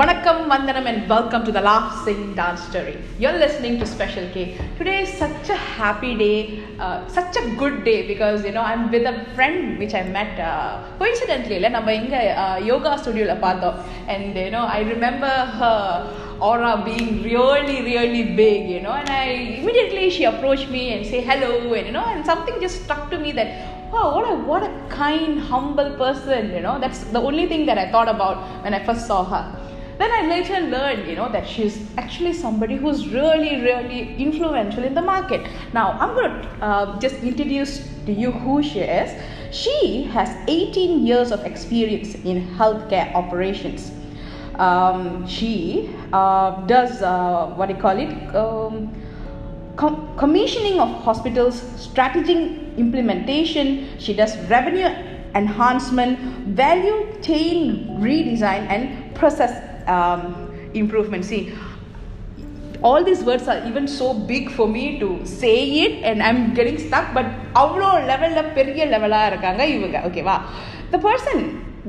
[0.00, 2.96] Vanakkam, Vandanam, and welcome to the Laugh, Sing, Dance Story.
[3.18, 4.58] You're listening to Special K.
[4.76, 8.90] Today is such a happy day, uh, such a good day because you know I'm
[8.90, 10.72] with a friend which I met uh,
[11.02, 11.56] coincidentally.
[11.58, 12.16] இல்லை நம்ம இங்க
[12.70, 13.78] யோகா ஸ்டுடியோவில் பார்த்தோம்
[14.14, 15.78] and you know I remember her
[16.48, 19.28] aura being really really big you know and I
[19.60, 23.18] immediately she approached me and say hello and you know and something just struck to
[23.24, 23.50] me that
[23.92, 27.80] wow what a what a kind humble person you know that's the only thing that
[27.84, 29.44] I thought about when I first saw her
[30.01, 34.93] then I later learned, you know, that she's actually somebody who's really, really influential in
[34.93, 35.47] the market.
[35.73, 39.11] Now, I'm going to uh, just introduce to you who she is.
[39.51, 43.91] She has 18 years of experience in healthcare operations.
[44.55, 48.35] Um, she uh, does uh, what do you call it?
[48.35, 48.93] Um,
[49.75, 52.37] com- commissioning of hospitals, strategic
[52.77, 53.99] implementation.
[53.99, 54.87] She does revenue
[55.35, 56.19] enhancement,
[56.55, 60.22] value chain redesign, and process um,
[60.74, 61.24] improvement.
[61.24, 61.42] See,
[62.82, 66.78] all these words are even so big for me to say it and I'm getting
[66.86, 67.26] stuck but
[67.60, 70.36] அவ்வளோ லெவலில் பெரிய லெவலாக இருக்காங்க இவங்க ஓகேவா
[70.92, 71.42] the person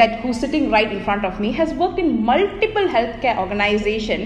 [0.00, 4.20] that who's sitting right in front of me has worked in multiple healthcare organization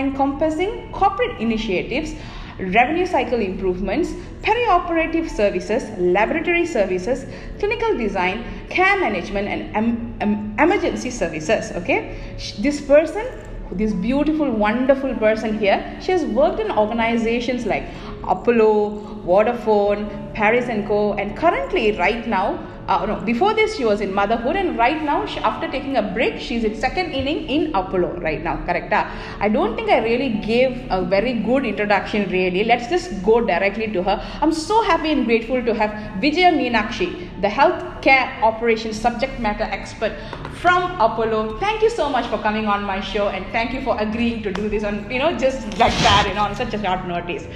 [0.00, 2.10] encompassing corporate initiatives
[2.59, 7.25] revenue cycle improvements perioperative services laboratory services
[7.59, 12.17] clinical design care management and em- em- emergency services okay?
[12.59, 13.25] This person
[13.71, 17.83] this beautiful wonderful person here she has worked in organizations like
[18.27, 21.13] apollo vodafone paris and co.
[21.13, 24.55] And currently right now uh, no, before this she was in motherhood.
[24.55, 28.43] And right now she, after taking a break she's in second inning in apollo right
[28.43, 28.57] now.
[28.65, 29.05] Correct ah?
[29.39, 32.63] i don't think i really gave a very good introduction really.
[32.63, 34.21] Let's just go directly to her.
[34.41, 37.09] I'm so happy and grateful to have vijaya meenakshi
[37.41, 40.13] the healthcare operations subject matter expert
[40.61, 41.57] from apollo.
[41.59, 44.51] Thank you so much for coming on my show and thank you for agreeing to
[44.51, 47.47] do this on you know just like that you know on such a short notice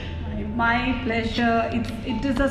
[0.59, 2.49] my pleasure it, it is a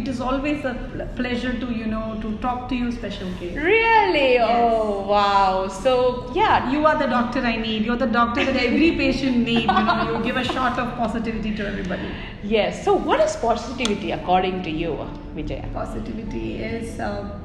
[0.00, 0.74] it is always a
[1.16, 4.38] pleasure to you know to talk to you Special K really?
[4.38, 5.68] Oh wow.
[5.68, 6.70] So yeah.
[6.72, 7.84] You are the doctor i need.
[7.84, 10.18] You're the doctor that every patient needs you know.
[10.18, 12.10] You give a shot of positivity to everybody.
[12.42, 12.84] Yes.
[12.84, 14.96] So what is positivity according to you
[15.34, 15.68] vijaya?
[15.80, 17.40] Positivity is uh,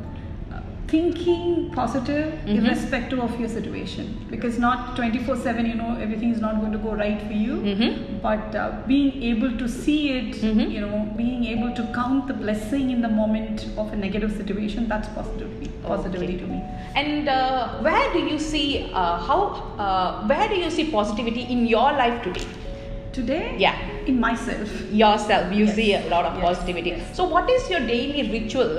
[0.88, 2.58] thinking positive mm-hmm.
[2.58, 6.78] irrespective of your situation because not 24 7 you know everything is not going to
[6.78, 8.20] go right for you mm-hmm.
[8.26, 10.70] but uh, being able to see it mm-hmm.
[10.76, 14.88] you know being able to count the blessing in the moment of a negative situation
[14.88, 16.44] that's positivity positivity okay.
[16.44, 16.62] to me
[16.96, 19.42] and uh, where do you see uh, how
[19.86, 22.48] uh, where do you see positivity in your life today
[23.14, 23.76] today yeah
[24.12, 24.70] in myself
[25.02, 25.76] yourself you Yes.
[25.76, 26.46] see a lot of Yes.
[26.48, 27.18] positivity Yes.
[27.18, 28.74] so what is your daily ritual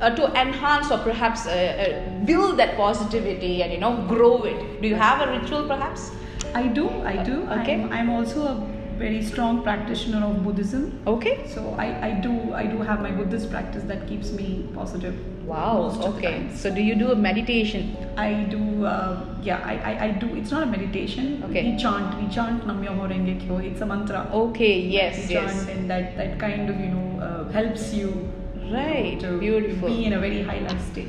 [0.00, 4.80] uh, to enhance or perhaps uh, uh, build that positivity and you know grow it
[4.82, 6.10] do you have a ritual perhaps
[6.54, 7.74] i do i do Okay.
[7.74, 8.54] I'm, I'm also a
[8.98, 13.50] very strong practitioner of buddhism okay so I, I do i do have my buddhist
[13.50, 15.14] practice that keeps me positive
[15.46, 19.62] wow most of the okay so do you do a meditation I do, uh, yeah,
[19.64, 20.34] I, I, I do.
[20.34, 21.40] It's not a meditation.
[21.44, 21.70] Okay.
[21.70, 23.58] We chant, we chant Nam Myoho Renge Kyo.
[23.58, 24.28] It's a mantra.
[24.32, 28.28] okay we yes yes chant, and that, that kind of, you know, uh, helps you
[28.70, 29.88] Right, to beautiful.
[29.88, 31.08] be in a very high life state.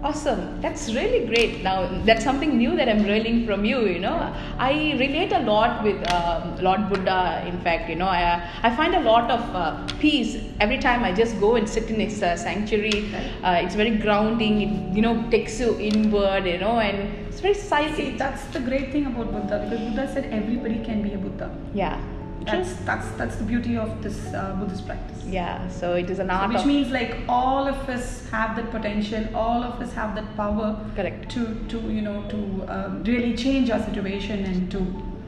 [0.00, 0.60] Awesome.
[0.60, 1.64] That's really great.
[1.64, 4.32] Now, that's something new that I'm learning from you, you know.
[4.56, 8.06] I relate a lot with um, Lord Buddha, in fact, you know.
[8.06, 11.90] I, I find a lot of uh, peace every time I just go and sit
[11.90, 13.12] in its uh, sanctuary.
[13.42, 17.54] Uh, it's very grounding, it, you know, takes you inward, you know, and it's very
[17.54, 18.18] See, silent.
[18.18, 21.50] that's the great thing about Buddha because Buddha said everybody can be a Buddha.
[21.74, 22.00] Yeah.
[22.44, 25.22] That's that's that's the beauty of this uh, Buddhist practice.
[25.24, 26.66] Yeah, so it is an art Which of.
[26.66, 31.30] means like all of us have that potential, all of us have that power Correct.
[31.30, 32.38] to to you know to
[32.68, 34.78] um, really change our situation and to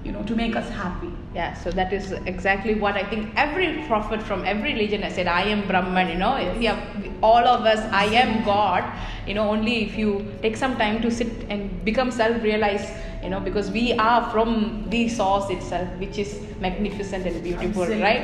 [0.05, 1.13] you know to make us happy.
[1.35, 5.29] Yeah, so that is exactly what I think every prophet from every religion has said,
[5.29, 6.81] I am Brahman, you know, yeah,
[7.23, 8.83] all of us, I am God,
[9.29, 12.89] you know, only if you take some time to sit and become self realized,
[13.24, 14.50] you know, because we are from
[14.90, 16.32] the source itself, which is
[16.66, 18.04] magnificent and beautiful, Absolutely.
[18.04, 18.24] right?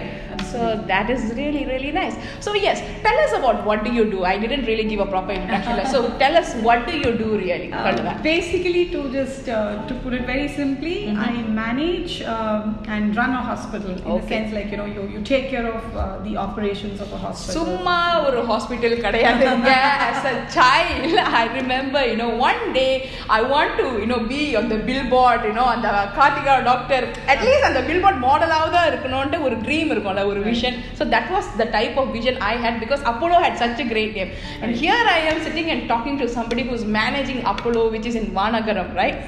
[0.51, 0.59] So
[0.91, 2.15] that is really, really nice.
[2.39, 4.23] So, yes, tell us about what do you do?
[4.23, 5.85] I didn't really give a proper introduction.
[5.95, 7.71] so, tell us what do you do really?
[7.73, 8.13] Uh, Kalva?
[8.23, 11.19] basically, to just uh, to put it very simply, Mhm.
[11.27, 11.31] I
[11.61, 12.63] manage um,
[12.95, 14.27] and run a hospital in the Okay.
[14.33, 17.55] sense like you know you, you take care of uh, the operations of a hospital.
[17.57, 17.97] சும்மா
[18.27, 19.71] ஒரு hospital கிடையாதுங்க
[20.11, 22.91] as a child i remember you know one day
[23.37, 27.80] i want to you know be on the billboard you know அந்த Karthika doctor at least அந்த
[27.88, 32.12] billboard மாடலாக தான் இருக்கணும்ட்டு ஒரு dream இருக்கும்ல ஒரு vision so that was the type of
[32.16, 35.72] vision I had because Apollo had such a great game and here I am sitting
[35.74, 39.20] and talking to somebody who's managing Apollo which is in Vanagaram right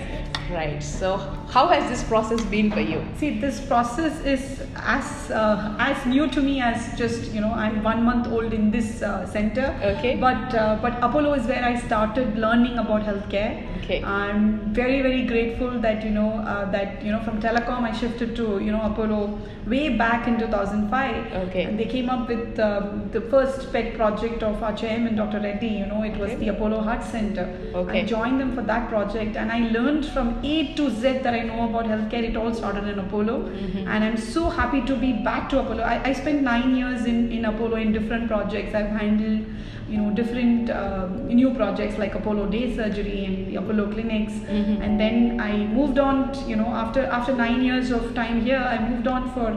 [0.55, 1.13] right so
[1.51, 3.03] How has this process been for you?
[3.19, 7.83] See, this process is as uh, as new to me as just you know I'm
[7.83, 9.67] one month old in this uh, center.
[9.83, 10.17] Okay.
[10.17, 13.65] But uh, but Apollo is where I started learning about healthcare.
[13.79, 14.03] Okay.
[14.05, 18.37] I'm very very grateful that you know uh, that you know from telecom I shifted
[18.37, 21.33] to you know Apollo way back in 2005.
[21.49, 21.65] Okay.
[21.65, 25.41] And they came up with um, the first pet project of our chairman Dr.
[25.41, 25.69] Reddy.
[25.69, 26.41] You know it was Okay.
[26.45, 27.49] the Apollo Heart Center.
[27.75, 28.03] Okay.
[28.03, 31.43] I joined them for that project and I learned from A to Z that I
[31.45, 32.23] know about healthcare.
[32.31, 33.89] It all started in Apollo Mm-hmm.
[33.89, 35.83] and I'm so happy to be back to Apollo.
[35.83, 38.75] I, I spent nine years in, in Apollo in different projects.
[38.75, 39.47] I've handled
[39.89, 44.81] you know different um, new projects like Apollo Day Surgery and the Apollo clinics Mhm.
[44.85, 46.17] and then I moved on
[46.51, 49.49] you know after after nine years of time here I moved on for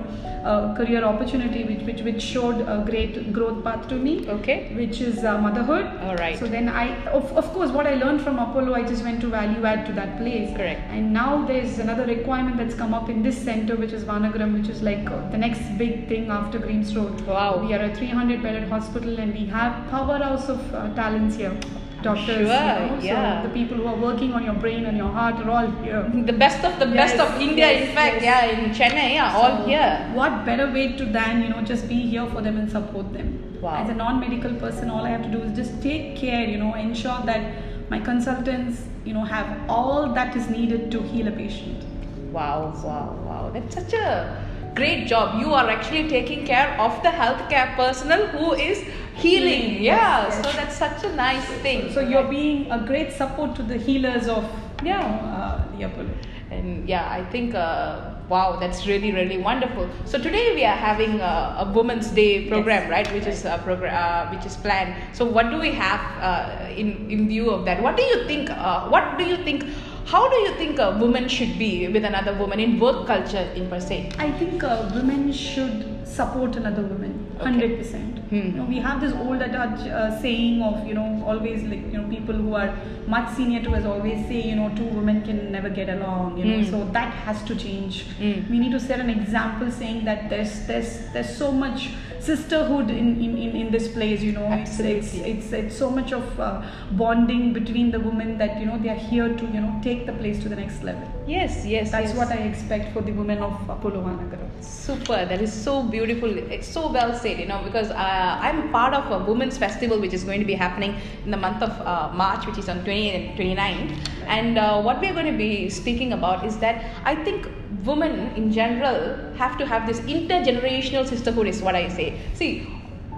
[0.51, 4.57] a career opportunity which, which, which showed a great growth path to me Okay.
[4.79, 5.85] which is uh, motherhood.
[6.03, 6.37] All right.
[6.39, 6.85] So then I,
[7.17, 9.93] of, of course, what I learned from Apollo, I just went to value add to
[9.93, 10.49] that place.
[10.57, 10.81] Correct.
[10.91, 14.67] And now there's another requirement that's come up in this center, which is Vanagaram, which
[14.69, 17.21] is like uh, the next big thing after Greens Road.
[17.27, 17.63] Wow.
[17.63, 19.73] We are a 300 bedded hospital, and we have
[20.21, 21.57] powerhouse of uh, talents here.
[22.03, 23.43] Doctors, Sure, you know, yeah.
[23.43, 26.01] so the people who are working on your brain and your heart are all here.
[26.25, 28.23] The best of the best of India, in fact, yes.
[28.23, 30.11] yeah, in Chennai, yeah, all here.
[30.15, 33.29] What better way to than you know just be here for them and support them.
[33.61, 33.75] Wow.
[33.83, 36.43] As a non-medical person, all I have to do is just take care.
[36.53, 41.27] You know, ensure that my consultants, you know, have all that is needed to heal
[41.27, 41.85] a patient.
[42.31, 43.51] Wow, wow, wow.
[43.53, 44.43] That's such a
[44.75, 45.39] great job.
[45.39, 48.83] You are actually taking care of the healthcare personnel who is
[49.15, 49.81] healing.
[49.83, 50.45] Yeah, yes, yes.
[50.45, 51.91] so that's such a nice thing.
[51.93, 54.43] So you're being a great support to the healers of
[54.83, 54.99] Yeah.
[55.01, 56.09] uh, the Apollo.
[56.55, 61.13] and yeah i think uh, wow that's really really wonderful so today we are having
[61.27, 61.33] a,
[61.63, 62.91] a women's day program Yes.
[62.95, 66.81] right which is a program uh, which is planned so what do we have uh,
[66.81, 69.63] in in view of that what do you think uh, what do you think
[70.05, 73.69] how do you think a woman should be with another woman in work culture in
[73.69, 78.17] per se I think uh, women should support another woman, hundred percent.
[78.31, 78.35] Hmm.
[78.35, 81.97] You know, we have this old adage uh, saying of you know always like you
[82.01, 82.75] know people who are
[83.07, 86.37] much senior to us always say you know two women can never get along.
[86.37, 86.69] You know, Hmm.
[86.71, 88.01] so that has to change.
[88.19, 88.33] Hmm.
[88.51, 91.89] We need to set an example saying that there's there's there's so much
[92.21, 94.21] sisterhood in in, in, in this place.
[94.21, 98.59] You know, it's it's, it's it's so much of uh, bonding between the women that
[98.59, 101.07] you know they are here to you know take the place to the next level.
[101.27, 102.17] yes yes That's yes.
[102.17, 104.51] what I expect for the women of Apollo Vanagaram.
[104.63, 106.37] Super, that is so beautiful.
[106.37, 110.13] It's so well said, you know, because uh, I'm part of a women's festival which
[110.13, 110.95] is going to be happening
[111.25, 113.99] in the month of uh, March, which is on 28 and 29.
[114.27, 117.47] And uh, what we're going to be speaking about is that I think
[117.85, 122.10] women in general have to have this intergenerational sisterhood, is what I say.
[122.33, 122.67] See,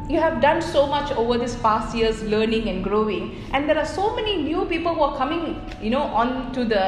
[0.09, 3.85] you have done so much over these past years learning and growing and there are
[3.85, 6.81] so many new people who are coming you know on to the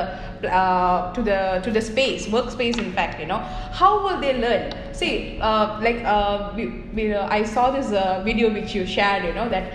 [0.50, 3.40] uh, to the to the space workspace in fact you know.
[3.72, 5.14] How will they learn see
[5.50, 6.64] uh, like uh, we,
[6.98, 9.66] we, uh, i saw this uh, video which you shared you know that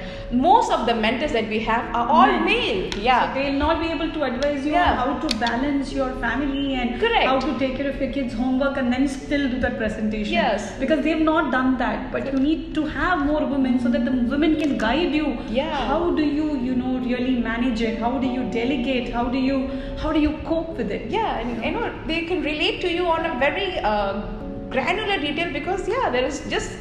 [0.49, 2.45] most of the mentors that we have are all Men.
[2.51, 4.91] male yeah They'll not be able to advise you Yeah.
[4.91, 7.27] on how to balance your family and Correct.
[7.31, 10.33] how to take care of your kids' homework and then still do that presentation.
[10.33, 10.69] Yes.
[10.83, 12.13] Because they've not done that.
[12.13, 15.27] But you need to have more women so that the women can guide you.
[15.49, 15.75] Yeah.
[15.93, 17.99] How do you, you know, really manage it?
[17.99, 19.13] How do you delegate?
[19.13, 19.59] How do you
[20.03, 21.11] how do you cope with it?
[21.11, 24.13] yeah and you know they can relate to you on a very uh,
[24.71, 26.73] granular detail because yeah there is just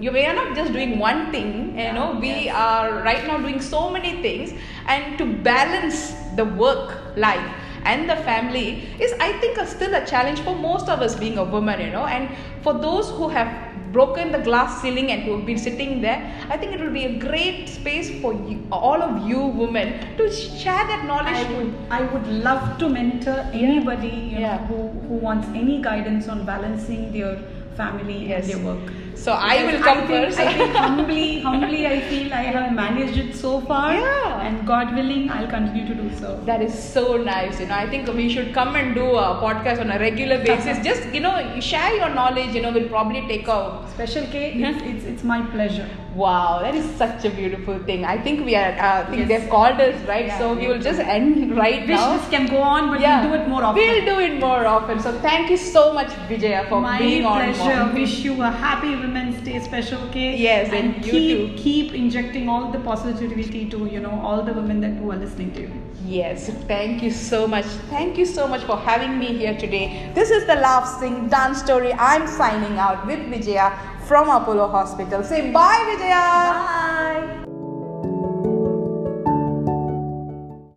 [0.00, 2.54] you we are not just doing one thing you know we Yes.
[2.54, 4.52] are right now doing so many things
[4.86, 6.00] and to balance
[6.40, 7.46] the work life
[7.84, 8.66] and the family
[9.06, 11.90] is i think a, still a challenge for most of us being a woman you
[11.90, 12.28] know and
[12.62, 13.50] for those who have
[13.96, 16.18] broken the glass ceiling and who have been sitting there
[16.50, 19.88] i think it will be a great space for you, all of you women
[20.18, 24.58] to share that knowledge I would, I would love to mentor anybody you know, Yeah.
[24.68, 27.34] who, who wants any guidance on balancing their
[27.76, 28.44] family Yes.
[28.44, 28.92] and their work.
[29.16, 30.38] So I will come think, first.
[30.38, 33.92] I think humbly, humbly, I feel I have managed it so far.
[33.94, 34.40] Yeah.
[34.46, 36.40] And God willing, I'll continue to do so.
[36.44, 37.58] That is so nice.
[37.58, 40.78] You know, I think we should come and do a podcast on a regular basis.
[40.84, 42.54] Just you know, you share your knowledge.
[42.54, 43.60] You know, we'll probably take a
[43.96, 44.70] Special K, Yeah.
[44.76, 45.88] it's, it's, it's my pleasure.
[46.14, 46.60] wow.
[46.62, 48.04] That is such a beautiful thing.
[48.04, 48.72] I think we are.
[48.72, 49.28] Uh, I think Yes.
[49.30, 52.16] they've called us right, Yeah, so we will just end right Wish now.
[52.16, 53.82] this can go on, but we'll do it more often.
[53.82, 55.00] We'll do it more often.
[55.06, 57.38] So thank you so much, Vijaya, for my being on.
[57.46, 57.92] My pleasure.
[58.00, 60.36] Wish you a happy Women's Day special K.
[60.36, 61.56] Yes, and you keep.
[61.66, 65.52] Keep injecting all the positivity to you know all the women that who are listening
[65.58, 65.70] to you.
[66.04, 67.66] Yes, thank you so much.
[67.94, 70.10] Thank you so much for having me here today.
[70.14, 71.92] This is the Laugh Sing Dance Story.
[71.92, 73.70] I'm signing out with Vijaya
[74.06, 75.22] from Apollo Hospital.
[75.22, 76.26] Say bye, Vijaya.
[76.58, 76.85] Bye.